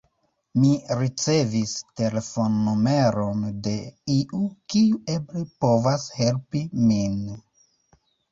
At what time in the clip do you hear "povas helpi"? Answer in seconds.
5.65-6.63